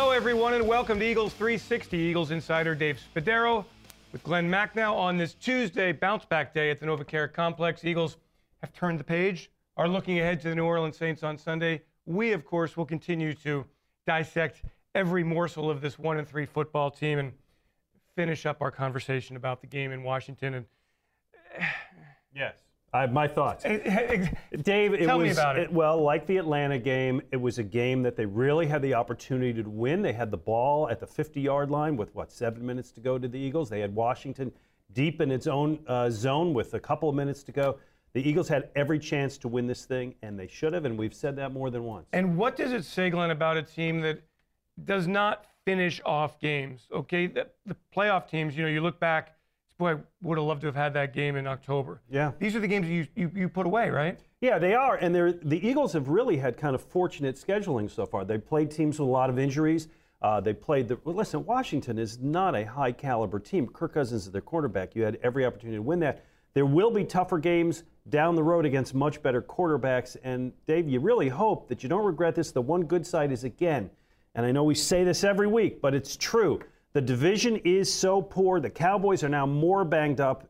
[0.00, 1.96] Hello, everyone, and welcome to Eagles 360.
[1.96, 3.64] Eagles insider Dave Spadaro
[4.12, 7.84] with Glen Macnow on this Tuesday, bounce back day at the NovaCare Complex.
[7.84, 8.16] Eagles
[8.62, 11.82] have turned the page, are looking ahead to the New Orleans Saints on Sunday.
[12.06, 13.64] We, of course, will continue to
[14.06, 14.62] dissect
[14.94, 17.32] every morsel of this one and three football team and
[18.14, 20.54] finish up our conversation about the game in Washington.
[20.54, 20.66] And
[22.32, 22.54] yes.
[22.92, 23.64] I have my thoughts.
[23.64, 25.70] Dave, it Tell was, me about it.
[25.70, 29.62] Well, like the Atlanta game, it was a game that they really had the opportunity
[29.62, 30.00] to win.
[30.00, 33.18] They had the ball at the 50 yard line with, what, seven minutes to go
[33.18, 33.68] to the Eagles.
[33.68, 34.52] They had Washington
[34.94, 37.78] deep in its own uh, zone with a couple of minutes to go.
[38.14, 41.14] The Eagles had every chance to win this thing, and they should have, and we've
[41.14, 42.06] said that more than once.
[42.14, 44.22] And what does it say, Glen, about a team that
[44.84, 46.88] does not finish off games?
[46.90, 49.37] Okay, the, the playoff teams, you know, you look back
[49.78, 52.02] boy, I would have loved to have had that game in October.
[52.10, 52.32] Yeah.
[52.38, 54.18] These are the games you, you, you put away, right?
[54.40, 54.96] Yeah, they are.
[54.96, 58.24] And they're, the Eagles have really had kind of fortunate scheduling so far.
[58.24, 59.88] They played teams with a lot of injuries.
[60.20, 60.98] Uh, they played the.
[61.04, 63.68] Well, listen, Washington is not a high caliber team.
[63.68, 64.96] Kirk Cousins is their quarterback.
[64.96, 66.24] You had every opportunity to win that.
[66.54, 70.16] There will be tougher games down the road against much better quarterbacks.
[70.24, 72.50] And Dave, you really hope that you don't regret this.
[72.50, 73.90] The one good side is again,
[74.34, 76.58] and I know we say this every week, but it's true.
[76.94, 78.60] The division is so poor.
[78.60, 80.48] The Cowboys are now more banged up.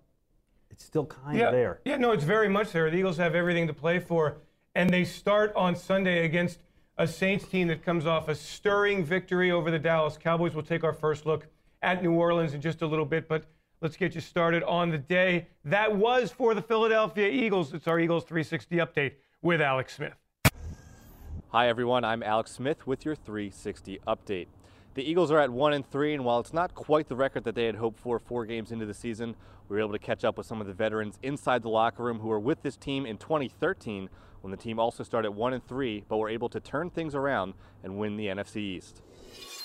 [0.71, 1.81] It's still kind yeah, of there.
[1.85, 2.89] Yeah, no, it's very much there.
[2.91, 4.39] The Eagles have everything to play for,
[4.75, 6.61] and they start on Sunday against
[6.97, 10.55] a Saints team that comes off a stirring victory over the Dallas Cowboys.
[10.55, 11.47] We'll take our first look
[11.83, 13.45] at New Orleans in just a little bit, but
[13.81, 17.75] let's get you started on the day that was for the Philadelphia Eagles.
[17.75, 19.13] It's our Eagles 360 update
[19.43, 20.15] with Alex Smith.
[21.49, 22.05] Hi, everyone.
[22.05, 24.47] I'm Alex Smith with your 360 update.
[24.99, 27.55] The Eagles are at 1 and 3, and while it's not quite the record that
[27.55, 29.37] they had hoped for four games into the season,
[29.69, 32.19] we were able to catch up with some of the veterans inside the locker room
[32.19, 34.09] who were with this team in 2013
[34.41, 37.55] when the team also started 1 and 3, but were able to turn things around
[37.85, 39.03] and win the NFC East.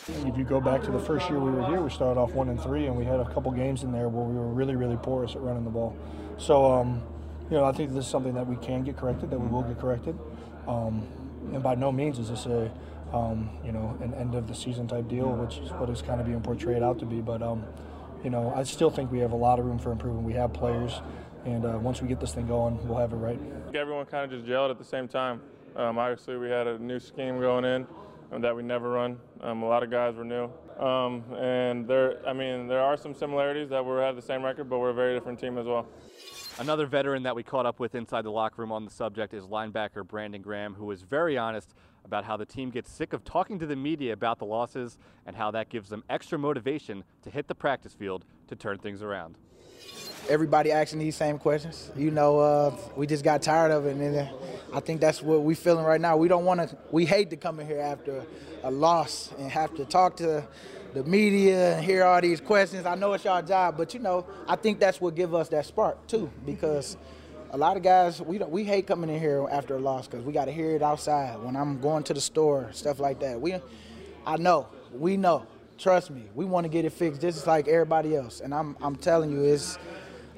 [0.07, 2.49] If you go back to the first year we were here, we started off 1
[2.49, 4.97] and 3, and we had a couple games in there where we were really, really
[4.97, 5.97] porous at running the ball.
[6.37, 7.01] So, um,
[7.49, 9.63] you know, I think this is something that we can get corrected, that we will
[9.63, 10.15] get corrected.
[10.67, 11.07] Um,
[11.53, 12.71] and by no means is this a
[13.13, 16.19] um, you know, an end of the season type deal, which is what is kind
[16.19, 17.21] of being portrayed out to be.
[17.21, 17.63] But, um,
[18.23, 20.25] you know, I still think we have a lot of room for improvement.
[20.25, 20.99] We have players,
[21.45, 23.39] and uh, once we get this thing going, we'll have it right.
[23.75, 25.41] Everyone kind of just gelled at the same time.
[25.75, 27.87] Um, obviously, we had a new scheme going in
[28.31, 29.19] um, that we never run.
[29.41, 30.49] Um, a lot of guys were new,
[30.79, 34.69] um, and there, I mean, there are some similarities that we have the same record,
[34.69, 35.87] but we're a very different team as well.
[36.59, 39.45] Another veteran that we caught up with inside the locker room on the subject is
[39.45, 41.73] linebacker Brandon Graham, who was very honest
[42.05, 45.35] about how the team gets sick of talking to the media about the losses and
[45.35, 49.35] how that gives them extra motivation to hit the practice field to turn things around.
[50.29, 51.91] Everybody asking these same questions.
[51.97, 54.29] You know, uh, we just got tired of it, and
[54.73, 56.17] I think that's what we're feeling right now.
[56.17, 56.77] We don't want to.
[56.91, 58.23] We hate to come in here after
[58.63, 60.47] a loss and have to talk to
[60.93, 62.85] the media and hear all these questions.
[62.85, 65.65] I know it's our job, but you know, I think that's what give us that
[65.65, 66.97] spark too, because
[67.51, 70.23] a lot of guys we don't, we hate coming in here after a loss because
[70.25, 73.39] we got to hear it outside when I'm going to the store, stuff like that.
[73.39, 73.55] We,
[74.25, 75.47] I know, we know.
[75.77, 78.41] Trust me, we want to get it fixed just like everybody else.
[78.41, 79.77] And I'm I'm telling you, it's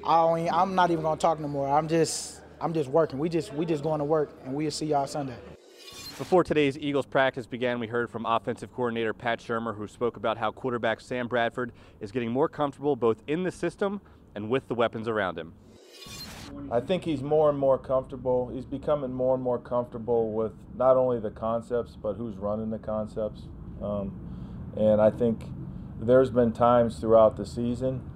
[0.04, 1.68] I I'm not even gonna talk no more.
[1.68, 3.20] I'm just I'm just working.
[3.20, 5.36] We just we just going to work, and we'll see y'all Sunday.
[6.18, 10.38] Before today's Eagles practice began, we heard from offensive coordinator Pat Shurmur, who spoke about
[10.38, 14.00] how quarterback Sam Bradford is getting more comfortable both in the system
[14.34, 15.52] and with the weapons around him.
[16.72, 18.48] I think he's more and more comfortable.
[18.48, 22.80] He's becoming more and more comfortable with not only the concepts, but who's running the
[22.80, 23.42] concepts.
[23.82, 24.18] Um,
[24.78, 25.44] and I think
[26.00, 28.10] there's been times throughout the season,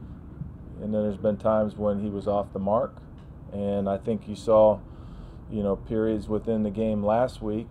[0.81, 2.95] and then there's been times when he was off the mark.
[3.51, 4.79] And I think you saw,
[5.51, 7.67] you know, periods within the game last week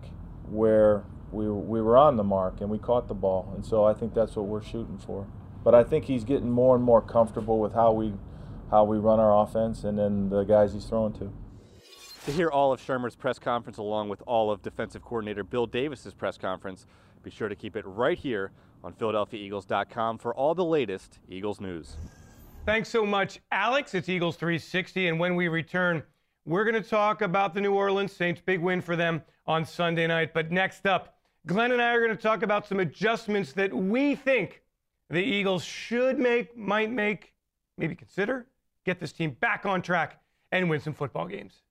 [0.51, 3.51] where we, we were on the mark and we caught the ball.
[3.55, 5.27] And so I think that's what we're shooting for.
[5.63, 8.13] But I think he's getting more and more comfortable with how we
[8.71, 11.33] how we run our offense and then the guys he's throwing to.
[12.25, 16.13] To hear all of Shurmur's press conference along with all of defensive coordinator Bill Davis's
[16.13, 16.85] press conference,
[17.23, 18.51] be sure to keep it right here
[18.83, 21.97] on PhiladelphiaEagles.com for all the latest Eagles news.
[22.65, 23.95] Thanks so much, Alex.
[23.95, 26.03] It's Eagles 360, and when we return,
[26.45, 28.41] we're going to talk about the New Orleans Saints.
[28.45, 30.33] Big win for them on Sunday night.
[30.33, 31.17] But next up,
[31.47, 34.61] Glen and I are going to talk about some adjustments that we think
[35.09, 37.33] the Eagles should make, might make,
[37.77, 38.45] maybe consider
[38.85, 40.19] get this team back on track
[40.51, 41.61] and win some football games.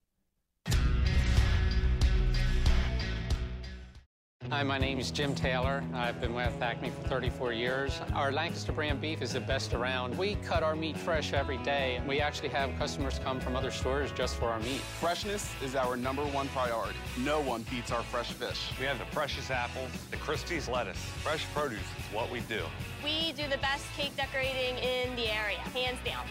[4.50, 5.84] Hi, my name is Jim Taylor.
[5.92, 8.00] I've been with Acme for 34 years.
[8.14, 10.16] Our Lancaster brand beef is the best around.
[10.16, 12.00] We cut our meat fresh every day.
[12.08, 14.80] We actually have customers come from other stores just for our meat.
[15.00, 16.98] Freshness is our number one priority.
[17.18, 18.70] No one beats our fresh fish.
[18.80, 20.96] We have the freshest apples, the Christie's lettuce.
[20.96, 22.62] Fresh produce is what we do.
[23.04, 26.24] We do the best cake decorating in the area, hands down.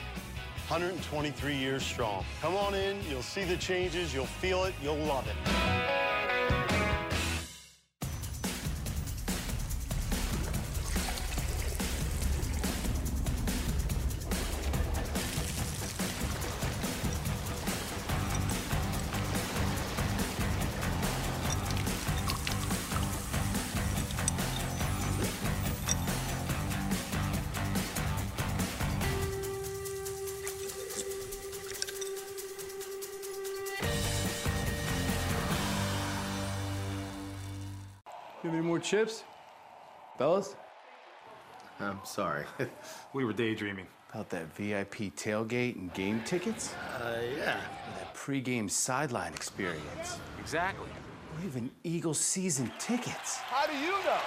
[0.69, 2.25] 123 years strong.
[2.41, 5.86] Come on in, you'll see the changes, you'll feel it, you'll love it.
[38.87, 39.23] Chips?
[40.17, 40.55] Fellas?
[41.79, 42.45] I'm sorry.
[43.13, 43.85] we were daydreaming.
[44.13, 46.73] About that VIP tailgate and game tickets?
[46.95, 47.59] Uh, yeah.
[47.99, 50.19] That pregame sideline experience.
[50.39, 50.87] Exactly.
[50.87, 53.37] Or even Eagles season tickets.
[53.37, 54.19] How do you know?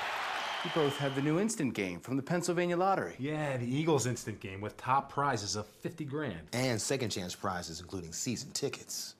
[0.62, 3.14] You both have the new instant game from the Pennsylvania Lottery.
[3.18, 6.48] Yeah, the Eagles instant game with top prizes of 50 grand.
[6.52, 9.14] And second chance prizes, including season tickets.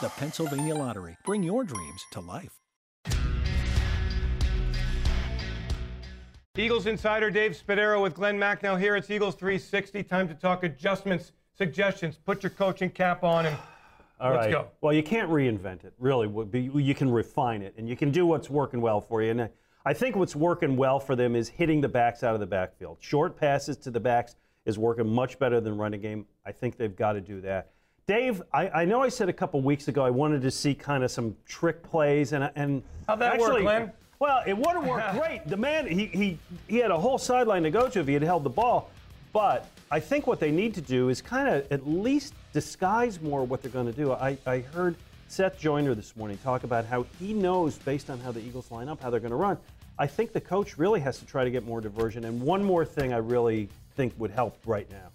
[0.00, 1.16] The Pennsylvania Lottery.
[1.24, 2.52] Bring your dreams to life.
[6.58, 8.96] Eagles insider Dave Spadaro with Glen Macnow here.
[8.96, 10.02] It's Eagles 360.
[10.02, 12.18] Time to talk adjustments, suggestions.
[12.18, 13.56] Put your coaching cap on and
[14.20, 14.50] All let's right.
[14.50, 14.66] go.
[14.80, 16.26] Well, you can't reinvent it, really.
[16.58, 19.30] You can refine it, and you can do what's working well for you.
[19.30, 19.50] And I-
[19.86, 22.98] I think what's working well for them is hitting the backs out of the backfield.
[23.00, 24.34] Short passes to the backs
[24.66, 26.26] is working much better than running game.
[26.44, 27.70] I think they've got to do that.
[28.08, 31.04] Dave, I, I know I said a couple weeks ago I wanted to see kind
[31.04, 33.92] of some trick plays, and and How'd that work, Glen?
[34.20, 35.46] Well, it would have worked great.
[35.46, 38.22] The man, he, he, he had a whole sideline to go to if he had
[38.22, 38.90] held the ball.
[39.32, 43.44] But I think what they need to do is kind of at least disguise more
[43.44, 44.12] what they're going to do.
[44.12, 44.96] I, I heard
[45.28, 48.88] Seth Joyner this morning talk about how he knows, based on how the Eagles line
[48.88, 49.58] up, how they're going to run.
[49.98, 52.24] I think the coach really has to try to get more diversion.
[52.24, 55.10] And one more thing I really think would help right now.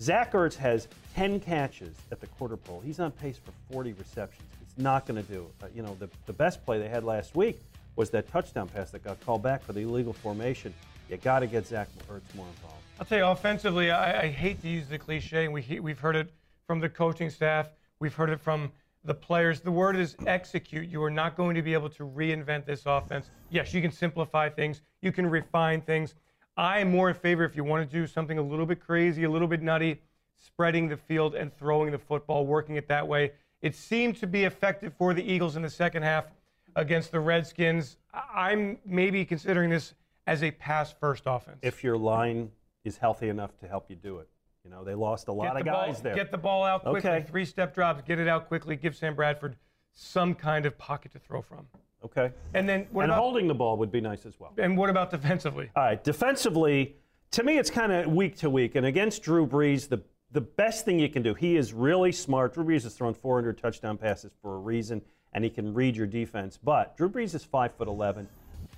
[0.00, 2.80] Zach Ertz has 10 catches at the quarter pole.
[2.84, 4.48] He's on pace for 40 receptions.
[4.62, 5.64] It's not going to do it.
[5.64, 7.60] Uh, you know, the, the best play they had last week
[7.98, 10.72] was that touchdown pass that got called back for the illegal formation.
[11.10, 12.76] You got to get Zach Ertz more involved.
[13.00, 16.14] I'll tell you, offensively, I, I hate to use the cliche, and we, we've heard
[16.14, 16.32] it
[16.68, 18.70] from the coaching staff, we've heard it from
[19.04, 19.60] the players.
[19.60, 20.88] The word is execute.
[20.88, 23.30] You are not going to be able to reinvent this offense.
[23.50, 26.14] Yes, you can simplify things, you can refine things.
[26.56, 29.24] I am more in favor if you want to do something a little bit crazy,
[29.24, 30.00] a little bit nutty,
[30.36, 33.32] spreading the field and throwing the football, working it that way.
[33.60, 36.26] It seemed to be effective for the Eagles in the second half
[36.76, 37.96] against the Redskins.
[38.12, 39.94] I'm maybe considering this
[40.26, 41.58] as a pass first offense.
[41.62, 42.50] If your line
[42.84, 44.28] is healthy enough to help you do it.
[44.64, 46.14] You know, they lost a lot of the ball- guys there.
[46.14, 47.10] Get the ball out quickly.
[47.10, 47.26] Okay.
[47.26, 48.02] Three step drops.
[48.02, 48.76] Get it out quickly.
[48.76, 49.56] Give Sam Bradford
[49.94, 51.66] some kind of pocket to throw from.
[52.04, 52.32] Okay.
[52.54, 54.52] And then what and about holding the ball would be nice as well.
[54.58, 55.70] and what about defensively?
[55.74, 56.96] All right, defensively,
[57.32, 58.74] to me, it's kind of week to week.
[58.76, 62.52] And against Drew Brees, the the best thing you can do, he is really smart.
[62.52, 65.00] Drew Brees has thrown 400 touchdown passes for a reason,
[65.38, 66.58] and he can read your defense.
[66.60, 68.26] But Drew Brees is five foot 11.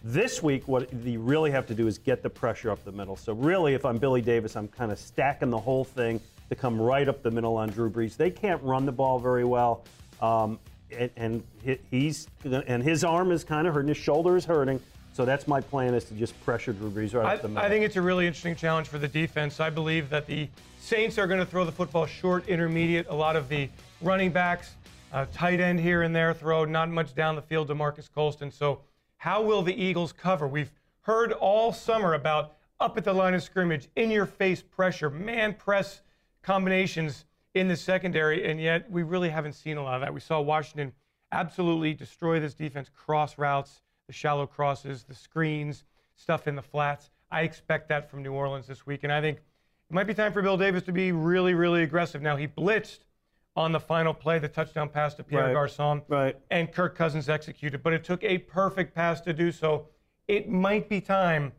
[0.04, 3.16] This week, what you really have to do is get the pressure up the middle.
[3.16, 6.78] So really, if I'm Billy Davis, I'm kind of stacking the whole thing to come
[6.78, 8.14] right up the middle on Drew Brees.
[8.14, 9.86] They can't run the ball very well.
[10.20, 10.58] Um,
[10.94, 11.42] and, and
[11.90, 14.80] he's and his arm is kind of hurting, his shoulder is hurting.
[15.14, 17.64] So that's my plan is to just pressure Drew Brees right I, up the middle.
[17.64, 19.60] I think it's a really interesting challenge for the defense.
[19.60, 23.06] I believe that the Saints are going to throw the football short, intermediate.
[23.08, 23.70] A lot of the
[24.02, 24.74] running backs,
[25.12, 28.50] uh, tight end here and there throw, not much down the field to Marques Colston.
[28.50, 28.80] So,
[29.16, 30.48] how will the Eagles cover?
[30.48, 35.10] We've heard all summer about up at the line of scrimmage, in your face pressure,
[35.10, 36.00] man press
[36.42, 40.14] combinations in the secondary, and yet we really haven't seen a lot of that.
[40.14, 40.92] We saw Washington
[41.32, 45.84] absolutely destroy this defense, cross routes, the shallow crosses, the screens,
[46.16, 47.10] stuff in the flats.
[47.30, 50.32] I expect that from New Orleans this week, and I think it might be time
[50.32, 52.22] for Bill Davis to be really, really aggressive.
[52.22, 53.00] Now, he blitzed
[53.56, 55.52] on the final play, the touchdown pass to Pierre Right.
[55.54, 56.36] Garcon, Right.
[56.50, 59.88] and Kirk Cousins executed, but it took a perfect pass to do so.
[60.28, 61.52] It might be time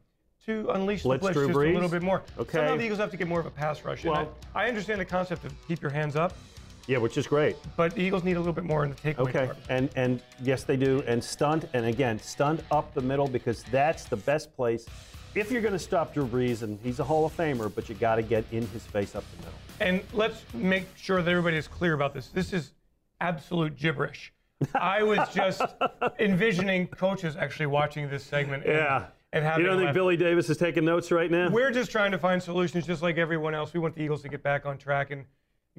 [0.45, 2.24] to unleash Blitz the blitz Drew just a little bit more.
[2.39, 2.57] Okay.
[2.60, 4.03] Somehow the Eagles have to get more of a pass rush.
[4.03, 6.33] and Well- I, I understand the concept of keep your hands up,
[6.91, 7.55] yeah, which is great.
[7.77, 9.57] but the Eagles need a little bit more in the takeaway Okay, part.
[9.69, 11.01] and and yes, they do.
[11.07, 14.86] And stunt, and again, stunt up the middle because that's the best place.
[15.33, 17.95] If you're going to stop Drew Brees, and he's a Hall of Famer, but you
[17.95, 19.53] got to get in his face up the middle.
[19.79, 22.27] And let's make sure that everybody is clear about this.
[22.27, 22.74] This is
[23.21, 24.33] absolute gibberish.
[24.75, 25.62] I was just
[26.19, 28.65] envisioning coaches actually watching this segment.
[28.65, 29.05] And, Yeah.
[29.33, 31.50] And having you don't think left- Billy Davis is taking notes right now?
[31.50, 33.74] We're just trying to find solutions, just like everyone else.
[33.74, 35.24] We want the Eagles to get back on track and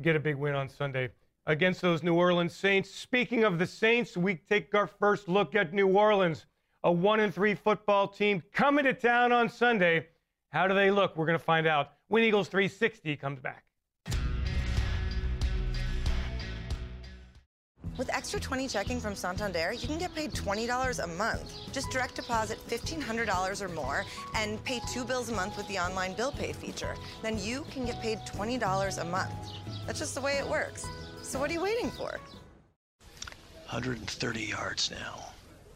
[0.02, 1.10] get a big win on Sunday
[1.46, 2.90] against those New Orleans Saints.
[2.90, 6.46] Speaking of the Saints, we take our first look at New Orleans,
[6.84, 10.06] a one and three football team coming to town on Sunday.
[10.50, 11.16] How do they look?
[11.16, 13.64] We're going to find out when Eagles 360 comes back.
[17.98, 21.52] With Extra 20 checking from Santander, you can get paid $20 a month.
[21.72, 26.14] Just direct deposit $1,500 or more and pay two bills a month with the online
[26.14, 26.94] bill pay feature.
[27.20, 29.32] Then you can get paid $20 a month.
[29.86, 30.86] That's just the way it works.
[31.20, 32.18] So what are you waiting for?
[33.68, 35.26] 130 yards now.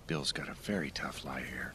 [0.06, 1.74] Bill's got a very tough lie here.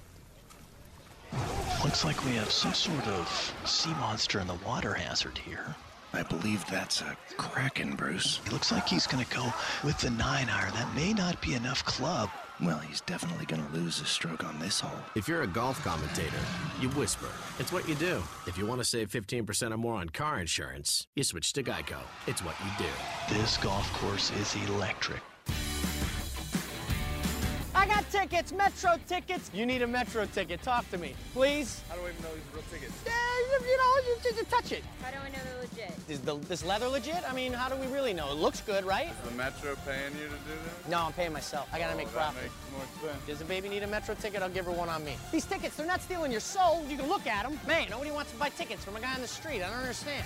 [1.84, 5.76] Looks like we have some sort of sea monster in the water hazard here.
[6.14, 8.42] I believe that's a kraken, Bruce.
[8.46, 9.54] It looks like he's going to go
[9.84, 10.74] with the nine iron.
[10.74, 12.30] That may not be enough club.
[12.62, 15.00] Well, he's definitely going to lose a stroke on this hole.
[15.16, 16.38] If you're a golf commentator,
[16.80, 17.30] you whisper.
[17.60, 18.22] It's what you do.
[18.46, 21.98] If you want to save 15% or more on car insurance, you switch to Geico.
[22.28, 23.36] It's what you do.
[23.36, 25.22] This golf course is electric.
[27.82, 29.50] I got tickets, Metro tickets.
[29.56, 30.62] You need a Metro ticket.
[30.62, 31.82] Talk to me, please.
[31.90, 32.94] How do I even know these are real tickets?
[33.04, 34.84] Yeah, you, you know, you, you, you touch it.
[35.02, 35.98] How do I know they're legit?
[36.08, 37.24] Is the, this leather legit?
[37.28, 38.30] I mean, how do we really know?
[38.30, 39.08] It looks good, right?
[39.08, 40.92] Is the Metro paying you to do that?
[40.92, 41.68] No, I'm paying myself.
[41.74, 42.44] I gotta Oh, make that profit.
[42.44, 42.54] makes
[43.02, 43.26] more sense.
[43.26, 44.44] Does the baby need a Metro ticket?
[44.44, 45.16] I'll give her one on me.
[45.32, 46.86] These tickets, they're not stealing your soul.
[46.88, 47.60] You can look at them.
[47.66, 49.64] Man, nobody wants to buy tickets from a guy on the street.
[49.64, 50.24] I don't understand.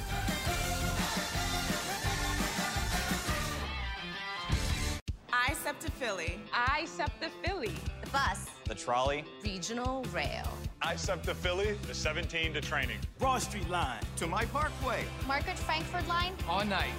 [5.47, 6.39] I SEPTA Philly.
[6.51, 7.71] I SEPTA Philly.
[8.01, 8.47] The bus.
[8.67, 9.23] The trolley.
[9.43, 10.51] Regional Rail.
[10.81, 12.97] I SEPTA Philly, the 17 to training.
[13.19, 15.03] Broad Street line to my parkway.
[15.27, 16.33] Market-Frankford Line.
[16.49, 16.89] All night.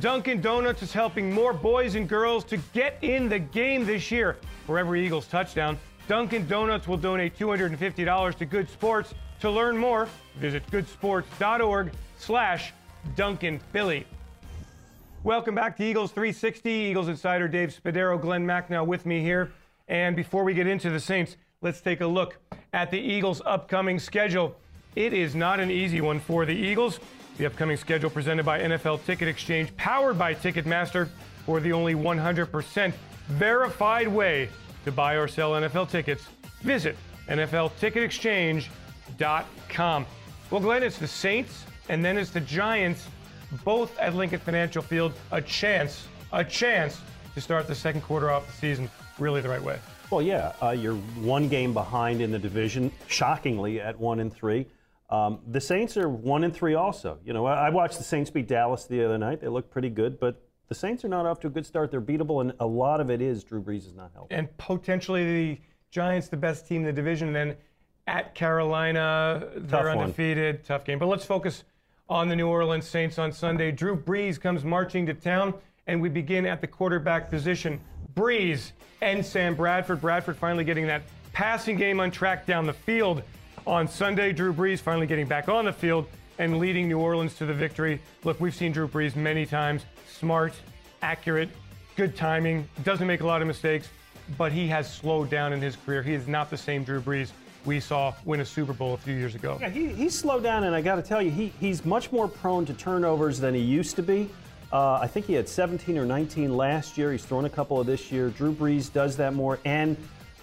[0.00, 4.36] Dunkin' Donuts is helping more boys and girls to get in the game this year.
[4.66, 9.14] For every Eagles touchdown, Dunkin' Donuts will donate $250 to Good Sports.
[9.40, 12.72] To learn more, visit goodsports.org slash
[13.16, 14.06] Dunkin' Philly.
[15.24, 16.70] Welcome back to Eagles 360.
[16.70, 19.52] Eagles insider Dave Spadaro, Glenn Mack now with me here.
[19.88, 22.38] And before we get into the Saints, let's take a look
[22.72, 24.56] at the Eagles' upcoming schedule.
[24.94, 26.98] It is not an easy one for the Eagles.
[27.36, 31.08] The upcoming schedule presented by NFL Ticket Exchange, powered by Ticketmaster,
[31.44, 32.94] for the only 100%
[33.28, 34.48] verified way
[34.86, 36.24] to buy or sell NFL tickets.
[36.62, 36.96] Visit
[39.18, 40.06] NFLTicketExchange.com.
[40.50, 43.08] Well, Glen, it's the Saints and then it's the Giants,
[43.64, 45.12] both at Lincoln Financial Field.
[45.32, 47.00] A chance, a chance
[47.34, 49.78] to start the second quarter off the season really the right way.
[50.10, 54.66] Well, yeah, uh, you're one game behind in the division, shockingly at one and three.
[55.10, 57.18] Um, the Saints are one and three also.
[57.24, 59.40] You know, I, I watched the Saints beat Dallas the other night.
[59.40, 61.90] They looked pretty good, but the Saints are not off to a good start.
[61.90, 64.36] They're beatable, and a lot of it is Drew Brees is not helping.
[64.36, 65.60] And potentially the
[65.90, 67.28] Giants, the best team in the division.
[67.28, 67.56] And then
[68.06, 70.04] at Carolina, they're Tough one.
[70.04, 70.64] undefeated.
[70.64, 70.98] Tough game.
[70.98, 71.64] But let's focus
[72.08, 73.72] on the New Orleans Saints on Sunday.
[73.72, 75.54] Drew Brees comes marching to town,
[75.86, 77.80] and we begin at the quarterback position.
[78.14, 78.72] Brees
[79.02, 80.00] and Sam Bradford.
[80.00, 83.22] Bradford finally getting that passing game on track down the field.
[83.66, 86.06] On Sunday, Drew Brees finally getting back on the field
[86.38, 88.00] and leading New Orleans to the victory.
[88.22, 89.84] Look, we've seen Drew Brees many times.
[90.08, 90.54] Smart,
[91.02, 91.48] accurate,
[91.96, 93.88] good timing, doesn't make a lot of mistakes,
[94.38, 96.02] but he has slowed down in his career.
[96.02, 97.32] He is not the same Drew Brees
[97.66, 99.58] we saw win a Super Bowl a few years ago.
[99.60, 102.28] Yeah, he, he's slowed down, and I got to tell you, he, he's much more
[102.28, 104.30] prone to turnovers than he used to be.
[104.72, 107.12] Uh, I think he had 17 or 19 last year.
[107.12, 108.30] He's thrown a couple of this year.
[108.30, 109.96] Drew Brees does that more, and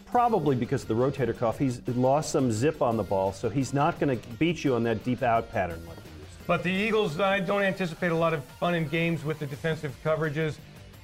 [0.06, 3.74] probably because of the rotator cuff, he's lost some zip on the ball, so he's
[3.74, 6.48] not going to beat you on that deep out pattern like he used to.
[6.48, 9.96] But the Eagles, I don't anticipate a lot of fun and games with the defensive
[10.04, 10.56] coverages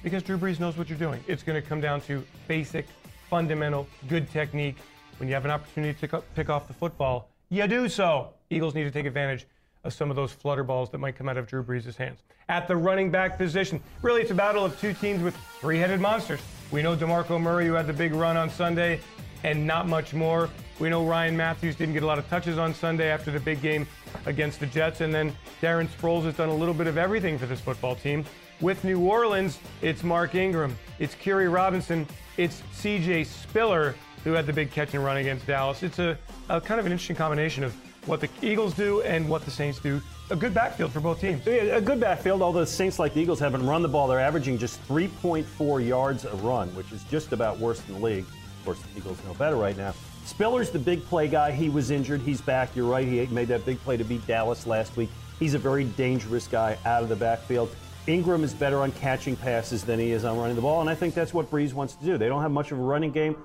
[0.02, 1.22] because Drew Brees knows what you're doing.
[1.26, 2.86] It's going to come down to basic,
[3.28, 4.76] fundamental, good technique.
[5.20, 8.30] When you have an opportunity to pick, off the football, you do so.
[8.48, 9.46] Eagles need to take advantage
[9.84, 12.20] of some of those flutter balls that might come out of Drew Brees' hands.
[12.48, 16.40] At the running back position, really it's a battle of two teams with three-headed monsters.
[16.70, 18.98] We know DeMarco Murray, who had the big run on Sunday,
[19.44, 20.48] and not much more.
[20.78, 23.60] We know Ryan Mathews didn't get a lot of touches on Sunday after the big
[23.60, 23.86] game
[24.24, 27.44] against the Jets, and then Darren Sproles has done a little bit of everything for
[27.44, 28.24] this football team.
[28.62, 32.06] With New Orleans, it's Mark Ingram, it's Khiry Robinson,
[32.38, 33.24] it's C.J.
[33.24, 35.82] Spiller, who had the big catch and run against Dallas.
[35.82, 37.74] It's a, a kind of an interesting combination of
[38.06, 40.00] what the Eagles do and what the Saints do.
[40.30, 41.44] A good backfield for both teams.
[41.44, 44.06] Yeah, a good backfield, although the Saints, like the Eagles, haven't run the ball.
[44.06, 48.24] They're averaging just 3.4 yards a run, which is just about worse than the league.
[48.24, 49.94] Of course, the Eagles know better right now.
[50.24, 51.50] Spiller's the big play guy.
[51.50, 52.20] He was injured.
[52.20, 52.76] He's back.
[52.76, 53.06] You're right.
[53.06, 55.10] He made that big play to beat Dallas last week.
[55.38, 57.74] He's a very dangerous guy out of the backfield.
[58.06, 60.94] Ingram is better on catching passes than he is on running the ball, and I
[60.94, 62.18] think that's what Brees wants to do.
[62.18, 63.36] They don't have much of a running game.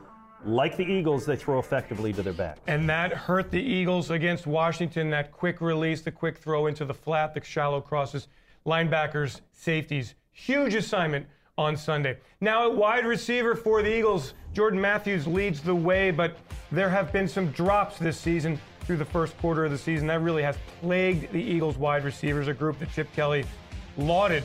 [0.46, 2.60] Like the Eagles, they throw effectively to their back.
[2.68, 5.10] And that hurt the Eagles against Washington.
[5.10, 8.28] That quick release, the quick throw into the flat, the shallow crosses,
[8.64, 10.14] linebackers, safeties.
[10.32, 11.26] Huge assignment
[11.58, 12.18] on Sunday.
[12.42, 16.38] Now, at wide receiver for the Eagles, Jordan Matthews leads the way, but
[16.72, 20.06] there have been some drops this season through the first quarter of the season.
[20.06, 23.46] That really has plagued the Eagles wide receivers, a group that Chip Kelly
[23.98, 24.44] lauded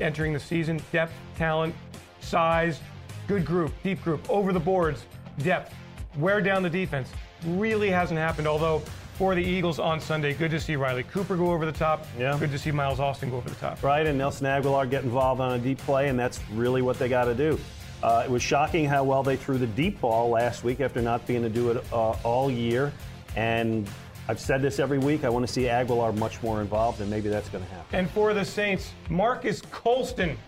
[0.00, 0.80] entering the season.
[0.92, 1.74] Depth, talent,
[2.20, 2.80] size,
[3.26, 5.06] good group, deep group, over the boards,
[5.42, 5.74] depth,
[6.18, 7.10] wear down the defense.
[7.46, 8.82] Really hasn't happened, although
[9.14, 12.06] for the Eagles on Sunday, good to see Riley Cooper go over the top.
[12.18, 12.36] Yeah.
[12.38, 13.82] Good to see Miles Austin go over the top.
[13.82, 17.08] Right, and Nelson Agholor get involved on a deep play, and that's really what they
[17.08, 17.58] got to do.
[18.02, 21.26] Uh, it was shocking how well they threw the deep ball last week after not
[21.26, 22.92] being able to do it uh, all year.
[23.36, 23.86] And
[24.26, 25.22] I've said this every week.
[25.24, 27.98] I want to see Aguilar much more involved, and maybe that's going to happen.
[27.98, 30.38] And for the Saints, Marques Colston,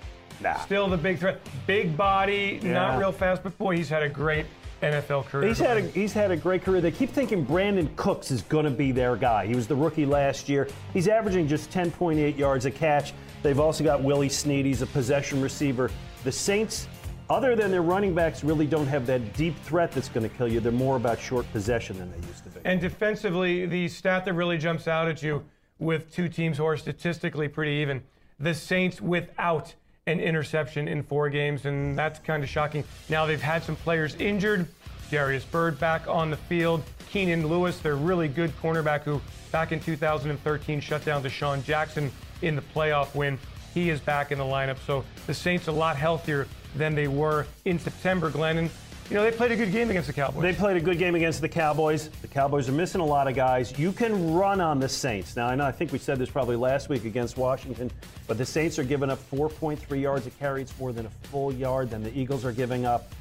[0.65, 1.41] still the big threat.
[1.67, 2.73] Big body, Yeah.
[2.73, 4.47] not real fast, but boy, he's had a great
[4.83, 5.49] NFL career.
[5.49, 6.81] He's had a, he's had a great career.
[6.81, 9.47] They keep thinking Brandin Cooks is going to be their guy.
[9.47, 10.69] He was the rookie last year.
[10.93, 13.15] He's averaging just 10.8 yards a catch.
[13.43, 14.67] They've also got Willie Snead.
[14.67, 15.91] He's a possession receiver.
[16.25, 16.89] The Saints,
[17.31, 20.49] other than their running backs, really don't have that deep threat that's going to kill
[20.49, 20.61] you.
[20.61, 22.61] They're more about short possession than they used to be.
[22.65, 25.45] And defensively, the stat that really jumps out at you
[25.79, 28.03] with two teams who are statistically pretty even
[28.39, 29.75] the Saints without
[30.07, 32.83] an interception in four games, and that's kind of shocking.
[33.09, 34.67] Now they've had some players injured.
[35.11, 36.83] Jairus Byrd back on the field.
[37.11, 39.21] Keenan Lewis, their really good cornerback who
[39.53, 43.39] back in 2013 shut down DeSean Jackson in the playoff win.
[43.75, 44.79] He is back in the lineup.
[44.87, 48.71] So the Saints a lot healthier than they were in September, Glen.
[49.03, 50.43] And, you know, they played a good game against the Cowboys.
[50.43, 52.09] They played a good game against the Cowboys.
[52.23, 53.79] The Cowboys are missing a lot of guys.
[53.79, 55.37] You can run on the Saints.
[55.37, 57.91] Now, I know I think we said this probably last week against Washington,
[58.27, 60.63] but the Saints are giving up 4.3 yards a carry.
[60.63, 63.13] It's more than a full yard than the Eagles are giving up.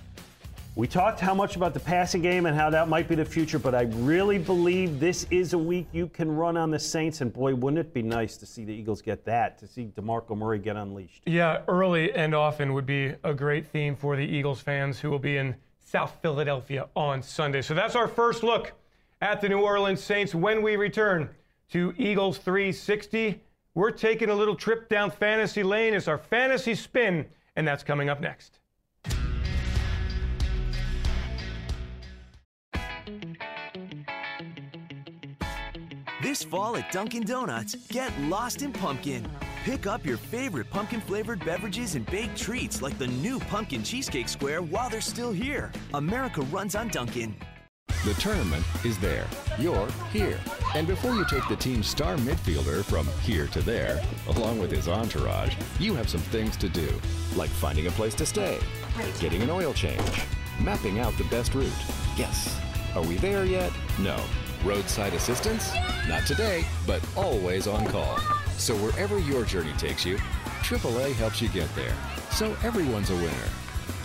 [0.74, 3.60] We talked how much about the passing game and how that might be the future,
[3.60, 7.20] but I really believe this is a week you can run on the Saints.
[7.20, 10.38] And boy, wouldn't it be nice to see the Eagles get that, to see DeMarco
[10.38, 11.24] Murray get unleashed.
[11.26, 15.20] Yeah, early and often would be a great theme for the Eagles fans who will
[15.20, 15.56] be in
[15.92, 17.62] South Philadelphia on Sunday.
[17.62, 18.72] So that's our first look
[19.20, 20.34] at the New Orleans Saints.
[20.34, 21.30] When we return
[21.72, 23.42] to Eagles 360,
[23.76, 25.94] we're taking a little trip down fantasy lane.
[25.94, 27.26] It's our fantasy spin,
[27.58, 28.60] and that's coming up next.
[36.24, 39.30] This fall at Dunkin' Donuts, get lost in pumpkin.
[39.64, 44.28] Pick up your favorite pumpkin flavored beverages and baked treats like the new pumpkin cheesecake
[44.28, 45.72] square while they're still here.
[45.94, 47.36] America runs on Dunkin'.
[48.04, 49.28] The tournament is there.
[49.60, 50.40] You're here.
[50.74, 54.88] And before you take the team's star midfielder from here to there, along with his
[54.88, 56.90] entourage, you have some things to do,
[57.36, 58.60] like finding a place to stay,
[59.20, 60.24] getting an oil change,
[60.60, 61.72] mapping out the best route.
[62.18, 62.60] Yes.
[62.96, 63.72] Are we there yet?
[64.00, 64.20] No.
[64.66, 65.72] Roadside assistance?
[66.08, 68.18] Not today, but always on call.
[68.62, 70.18] So wherever your journey takes you,
[70.62, 71.96] AAA helps you get there.
[72.30, 73.50] So everyone's a winner.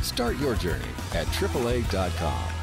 [0.01, 2.56] Start your journey at AAA.com.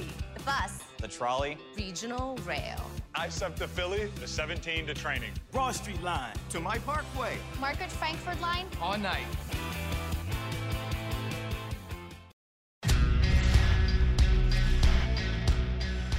[0.00, 0.08] ISEPTA Philly.
[0.34, 0.82] The bus.
[0.98, 1.58] The trolley.
[1.76, 2.90] Regional Rail.
[3.14, 5.30] ISEPTA Philly, the 17 to training.
[5.52, 7.36] Broad Street line to my parkway.
[7.58, 8.66] Market-Frankford Line.
[8.80, 9.26] All night.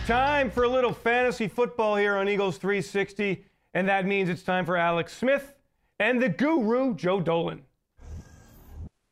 [0.06, 4.66] Time for a little fantasy football here on Eagles 360, and that means it's time
[4.66, 5.54] for Alex Smith
[6.00, 7.62] and the guru, Joe Dolan.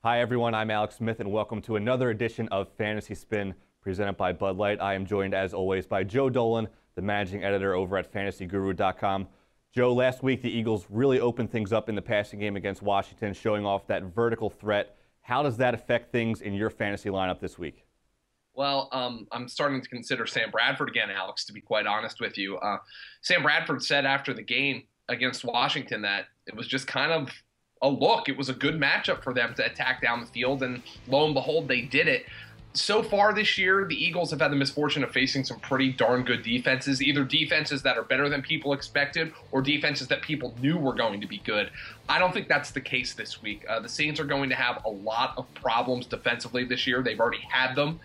[0.04, 0.54] Hi, everyone.
[0.56, 4.82] I'm Alex Smith, and welcome to another edition of Fantasy Spin presented by Bud Light.
[4.82, 9.28] I am joined, as always, by Joe Dolan, the managing editor over at fantasyguru.com.
[9.72, 13.34] Joe, last week the Eagles really opened things up in the passing game against Washington,
[13.34, 14.98] showing off that vertical threat.
[15.22, 17.86] How does that affect things in your fantasy lineup this week?
[18.56, 22.38] Well, um, I'm starting to consider Sam Bradford again, Alex, to be quite honest with
[22.38, 22.58] you.
[22.58, 22.78] Uh,
[23.22, 27.30] Sam Bradford said after the game against Washington that it was just kind of
[27.82, 28.28] a look.
[28.28, 31.34] It was a good matchup for them to attack down the field, and lo and
[31.34, 32.26] behold, they did it.
[32.74, 36.24] So far this year, the Eagles have had the misfortune of facing some pretty darn
[36.24, 40.78] good defenses, either defenses that are better than people expected or defenses that people knew
[40.78, 41.72] were going to be good.
[42.08, 43.66] I don't think that's the case this week.
[43.68, 47.02] Uh, the Saints are going to have a lot of problems defensively this year.
[47.02, 48.00] They've already had them.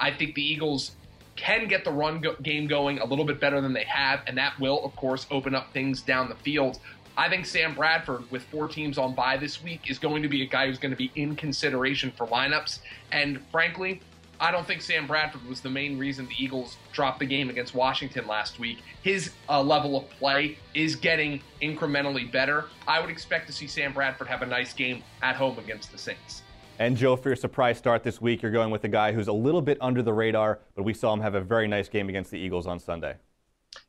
[0.00, 0.92] I think the Eagles
[1.36, 4.36] can get the run go- game going a little bit better than they have, and
[4.36, 6.80] that will, of course, open up things down the field.
[7.16, 10.42] I think Sam Bradford, with four teams on bye this week, is going to be
[10.42, 12.80] a guy who's going to be in consideration for lineups.
[13.10, 14.00] And frankly,
[14.40, 17.74] I don't think Sam Bradford was the main reason the Eagles dropped the game against
[17.74, 18.78] Washington last week.
[19.02, 22.66] His uh, level of play is getting incrementally better.
[22.86, 25.98] I would expect to see Sam Bradford have a nice game at home against the
[25.98, 26.42] Saints.
[26.78, 29.32] And Joe, for your surprise start this week, you're going with a guy who's a
[29.32, 32.30] little bit under the radar, but we saw him have a very nice game against
[32.30, 33.16] the Eagles on Sunday.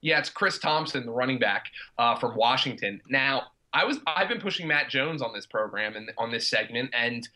[0.01, 1.65] Yeah, it's Chris Thompson, the running back
[1.99, 3.01] uh, from Washington.
[3.07, 6.89] Now, I was I've been pushing Matt Jones on this program and on this segment,
[6.93, 7.27] and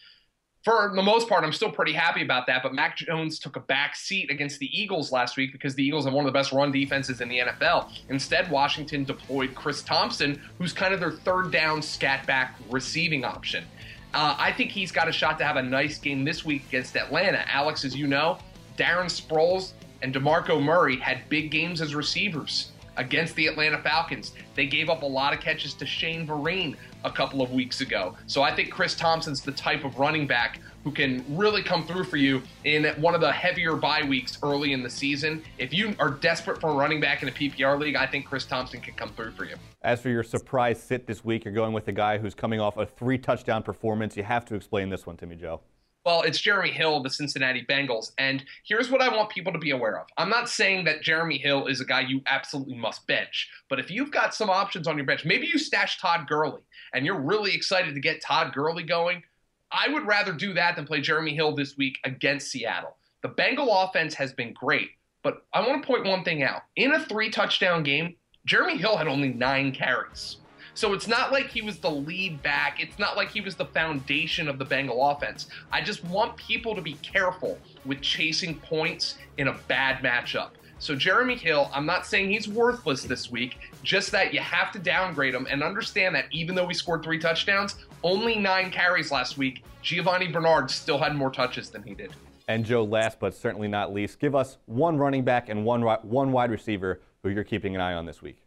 [0.63, 2.63] for the most part, I'm still pretty happy about that.
[2.63, 6.05] But Matt Jones took a back seat against the Eagles last week because the Eagles
[6.05, 7.91] have one of the best run defenses in the NFL.
[8.09, 13.65] Instead, Washington deployed Chris Thompson, who's kind of their third down scat back receiving option.
[14.13, 16.95] Uh, I think he's got a shot to have a nice game this week against
[16.95, 17.43] Atlanta.
[17.51, 18.37] Alex, as you know,
[18.77, 24.33] Darren Sproles and DeMarco Murray had big games as receivers against the Atlanta Falcons.
[24.55, 28.15] They gave up a lot of catches to Shane Vereen a couple of weeks ago.
[28.27, 32.03] So I think Chris Thompson's the type of running back who can really come through
[32.03, 35.41] for you in one of the heavier bye weeks early in the season.
[35.57, 38.45] If you are desperate for a running back in a PPR league, I think Chris
[38.45, 39.55] Thompson can come through for you.
[39.81, 42.77] As for your surprise sit this week, you're going with a guy who's coming off
[42.77, 44.17] a three touchdown performance.
[44.17, 45.61] You have to explain this one to me, Joe.
[46.05, 48.11] Well, it's Jeremy Hill the Cincinnati Bengals.
[48.17, 50.07] And here's what I want people to be aware of.
[50.17, 53.89] I'm not saying that Jeremy Hill is a guy you absolutely must bench, but if
[53.89, 56.61] you've got some options on your bench, maybe you stash Todd Gurley
[56.93, 59.23] and you're really excited to get Todd Gurley going,
[59.71, 62.97] I would rather do that than play Jeremy Hill this week against Seattle.
[63.21, 64.89] The Bengal offense has been great,
[65.23, 66.63] but I want to point one thing out.
[66.75, 70.37] In a three touchdown game, Jeremy Hill had only nine carries.
[70.75, 72.81] So it's not like he was the lead back.
[72.81, 75.47] It's not like he was the foundation of the Bengal offense.
[75.71, 80.51] I just want people to be careful with chasing points in a bad matchup.
[80.79, 84.79] So Jeremy Hill, I'm not saying he's worthless this week, just that you have to
[84.79, 89.37] downgrade him and understand that even though he scored three touchdowns, only nine carries last
[89.37, 92.11] week, Giovani Bernard still had more touches than he did.
[92.49, 96.31] And Joe, last but certainly not least, give us one running back and one one
[96.33, 98.42] wide receiver who you're keeping an eye on this week.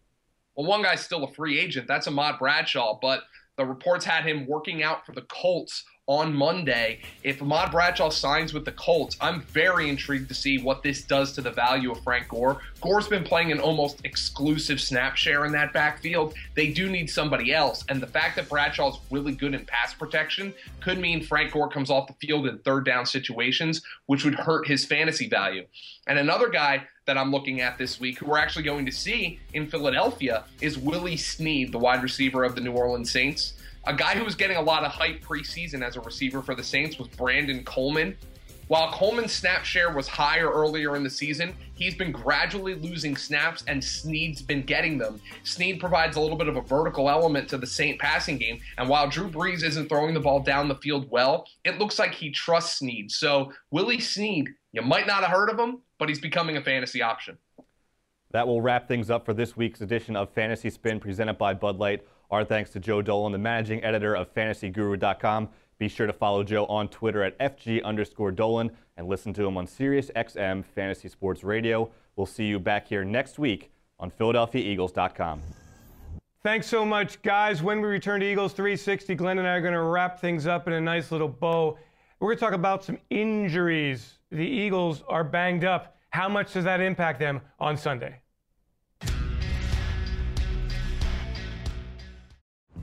[0.57, 1.87] Well, one guy's still a free agent.
[1.87, 3.25] That's Ahmad Bradshaw, but
[3.57, 7.01] the reports had him working out for the Colts on Monday.
[7.25, 11.33] If Ahmad Bradshaw signs with the Colts, I'm very intrigued to see what this does
[11.33, 12.61] to the value of Frank Gore.
[12.81, 16.35] Gore's been playing an almost exclusive snap share in that backfield.
[16.55, 17.85] They do need somebody else.
[17.89, 21.91] And the fact that Bradshaw's really good in pass protection could mean Frank Gore comes
[21.91, 25.67] off the field in third down situations, which would hurt his fantasy value.
[26.07, 29.41] And another guy that I'm looking at this week, who we're actually going to see
[29.55, 33.55] in Philadelphia, is Willie Snead, the wide receiver of the New Orleans Saints.
[33.89, 36.65] A guy who was getting a lot of hype preseason as a receiver for the
[36.65, 38.17] Saints was Brandon Coleman.
[38.67, 43.63] While Coleman's snap share was higher earlier in the season, he's been gradually losing snaps
[43.69, 45.21] and Snead's been getting them.
[45.45, 48.89] Snead provides a little bit of a vertical element to the Saint passing game, and
[48.89, 52.33] while Drew Brees isn't throwing the ball down the field well, it looks like he
[52.33, 53.13] trusts Snead.
[53.13, 57.03] So, Willie Snead, you might not have heard of him, but he's becoming a fantasy
[57.03, 57.39] option.
[58.33, 61.79] That will wrap things up for this week's edition of Fantasy Spin presented by Bud
[61.79, 62.03] Light.
[62.31, 65.49] Our thanks to Joe Dolan, the managing editor of FantasyGuru.com.
[65.79, 69.57] Be sure to follow Joe on Twitter at FG underscore Dolan and listen to him
[69.57, 71.91] on Sirius XM Fantasy Sports Radio.
[72.17, 75.43] We'll see you back here next week on PhiladelphiaEagles.com.
[76.43, 77.63] Thanks so much, guys.
[77.63, 80.67] When we return to Eagles 360, Glen and I are going to wrap things up
[80.67, 81.79] in a nice little bow.
[82.21, 84.19] We're going to talk about some injuries.
[84.31, 85.97] The Eagles are banged up.
[86.11, 88.21] How much does that impact them on Sunday?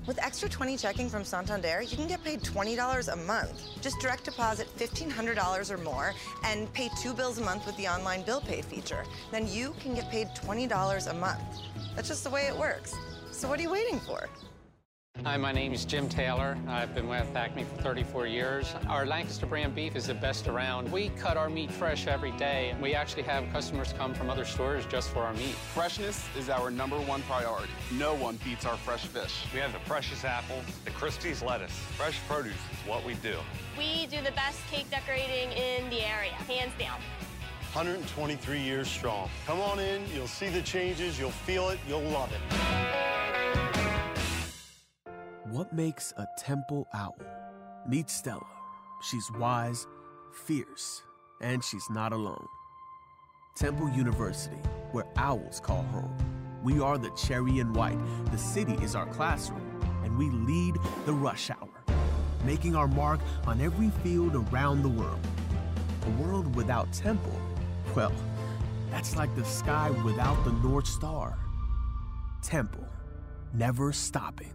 [0.05, 3.61] With Extra 20 checking from Santander, you can get paid $20 a month.
[3.81, 6.13] Just direct deposit $1,500 or more
[6.43, 9.05] and pay two bills a month with the online bill pay feature.
[9.31, 11.41] Then you can get paid $20 a month.
[11.95, 12.93] That's just the way it works.
[13.31, 14.27] So what are you waiting for?
[15.21, 16.57] Hi, my name is Jim Taylor.
[16.67, 18.75] I've been with Acme for 34 years.
[18.89, 20.91] Our Lancaster brand beef is the best around.
[20.91, 22.75] We cut our meat fresh every day.
[22.81, 25.55] We actually have customers come from other stores just for our meat.
[25.73, 27.71] Freshness is our number one priority.
[27.93, 29.45] No one beats our fresh fish.
[29.53, 31.71] We have the freshest apples, the Christie's lettuce.
[31.71, 33.37] Fresh produce is what we do.
[33.77, 36.99] We do the best cake decorating in the area, hands down.
[37.71, 39.29] 123 years strong.
[39.47, 42.92] Come on in, you'll see the changes, you'll feel it, you'll love it.
[45.53, 47.15] What makes a temple owl?
[47.87, 48.47] Meet Stella.
[49.03, 49.85] She's wise,
[50.31, 51.03] fierce,
[51.41, 52.47] and she's not alone.
[53.55, 54.57] Temple University,
[54.93, 56.17] where owls call home.
[56.63, 57.99] We are the cherry and white.
[58.31, 60.73] The city is our classroom, and we lead
[61.05, 61.69] the rush hour,
[62.43, 65.19] making our mark on every field around the world.
[66.07, 67.39] A world without Temple,
[67.95, 68.11] well,
[68.89, 71.37] that's like the sky without the North Star.
[72.41, 72.87] Temple,
[73.53, 74.51] never stopping.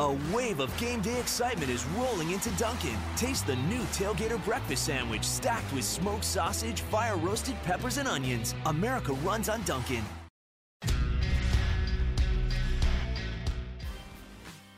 [0.00, 2.98] A wave of game day excitement is rolling into Dunkin'.
[3.14, 8.56] Taste the new Tailgater Breakfast Sandwich stacked with smoked sausage, fire roasted peppers, and onions.
[8.66, 10.02] America runs on Dunkin'.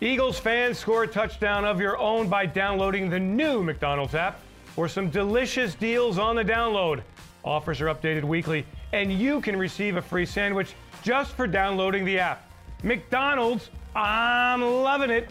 [0.03, 4.87] Eagles fans score a touchdown of your own by downloading the new McDonald's app for
[4.87, 7.01] some delicious deals on the download.
[7.43, 12.19] Offers are updated weekly, and you can receive a free sandwich just for downloading the
[12.19, 12.51] app.
[12.83, 15.31] McDonald's, I'm loving it.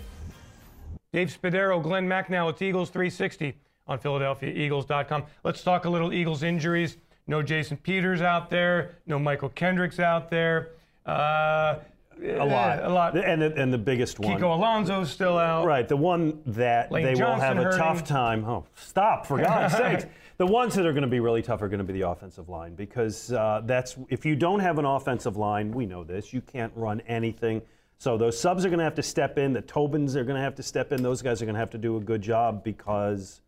[1.13, 3.53] Dave Spadaro, Glen Macnow, it's Eagles 360
[3.87, 5.23] on PhiladelphiaEagles.com.
[5.43, 6.97] Let's talk a little Eagles injuries.
[7.27, 10.71] No Jason Peters out there, no Mychal Kendricks out there.
[11.05, 11.75] Uh,
[12.23, 13.15] a lot, a lot.
[13.17, 14.39] and the, and the biggest one.
[14.39, 15.65] Kiko Alonso's still out.
[15.65, 17.79] Right, the one that Lane they will Johnson have a hurting.
[17.79, 18.45] tough time.
[18.45, 19.25] Oh, stop!
[19.27, 20.05] For God's sakes,
[20.37, 22.49] the ones that are going to be really tough are going to be the offensive
[22.49, 26.33] line because uh, that's if you don't have an offensive line, we know this.
[26.33, 27.61] You can't run anything.
[27.97, 29.53] So those subs are going to have to step in.
[29.53, 31.01] The Tobins are going to have to step in.
[31.01, 33.41] Those guys are going to have to do a good job because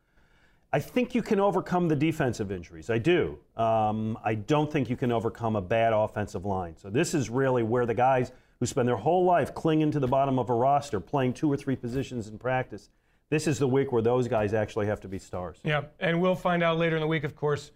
[0.71, 2.89] I think you can overcome the defensive injuries.
[2.89, 3.37] I do.
[3.55, 6.75] Um, I don't think you can overcome a bad offensive line.
[6.77, 10.07] So this is really where the guys who spend their whole life clinging to the
[10.07, 12.89] bottom of a roster, playing two or three positions in practice,
[13.29, 15.59] this is the week where those guys actually have to be stars.
[15.63, 17.71] Yeah, and we'll find out later in the week, of course,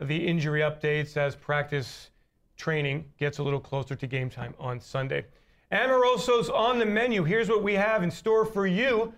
[0.00, 2.10] the injury updates as practice
[2.56, 5.26] training gets a little closer to game time on Sunday.
[5.72, 7.24] Amoroso's on the menu.
[7.24, 9.12] Here's what we have in store for you.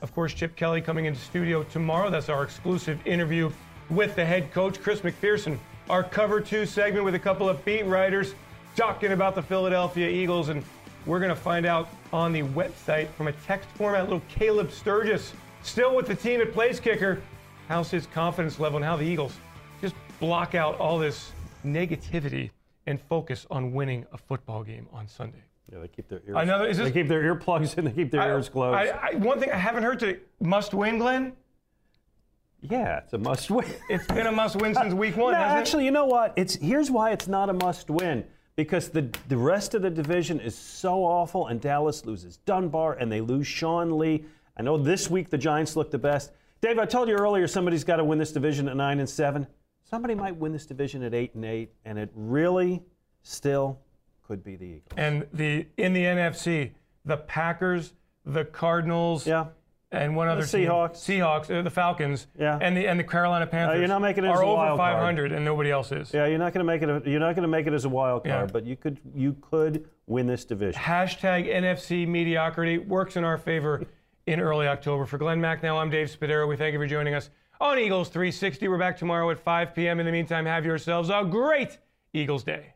[0.00, 2.08] Of course, Chip Kelly coming into studio tomorrow.
[2.08, 3.52] That's our exclusive interview
[3.90, 5.58] with the head coach, Chris McPherson.
[5.90, 8.34] Our cover two segment with a couple of beat writers
[8.76, 10.48] talking about the Philadelphia Eagles.
[10.48, 10.64] And
[11.04, 15.34] we're going to find out on the website from a text format, little Caleb Sturgis,
[15.62, 17.20] still with the team at place kicker.
[17.68, 19.36] How's his confidence level and how the Eagles
[19.82, 21.32] just block out all this
[21.62, 22.52] negativity
[22.86, 25.42] and focus on winning a football game on Sunday?
[25.72, 26.36] Yeah, they keep their ears.
[26.36, 27.84] I know, is this- they keep their earplugs in.
[27.84, 28.76] They keep their I- ears closed.
[28.76, 31.32] I, I, one thing I haven't heard today: must win, Glen.
[32.62, 33.66] yeah, it's a must win.
[33.88, 35.32] It's been a must win since week one.
[35.32, 35.60] No, hasn't it?
[35.60, 36.34] actually, you know what?
[36.36, 38.24] It's here's why it's not a must win.
[38.56, 43.10] Because the the rest of the division is so awful, and Dallas loses Dunbar, and
[43.10, 44.24] they lose Sean Lee.
[44.56, 46.32] I know this week the Giants look the best.
[46.60, 49.46] Dave, I told you earlier somebody's got to win this division at nine and seven.
[49.88, 52.82] Somebody might win this division at eight and eight, and it really
[53.22, 53.78] still
[54.30, 54.92] could be the Eagles.
[54.96, 56.70] And the in the NFC,
[57.04, 59.46] the Packers, the Cardinals, yeah,
[59.90, 60.68] and one other team.
[60.68, 60.98] Seahawks.
[60.98, 62.56] Seahawks, uh, the Falcons, Yeah.
[62.62, 63.80] and the and the Carolina Panthers.
[63.80, 64.94] you're not making it as are a over wild card.
[64.98, 66.14] 500, and nobody else is.
[66.14, 66.88] Yeah, you're not going to make it.
[66.88, 68.52] A, you're not going to make it as a wild card, Yeah.
[68.52, 69.00] but you could.
[69.16, 70.80] You could win this division.
[70.80, 73.82] Hashtag NFC mediocrity works in our favor
[74.28, 75.06] in early October.
[75.06, 76.46] For Glen Macnow, I'm Dave Spadaro.
[76.48, 78.68] We thank you for joining us on Eagles 360.
[78.68, 79.98] We're back tomorrow at 5 p.m.
[79.98, 81.78] In the meantime, have yourselves a great
[82.12, 82.74] Eagles day.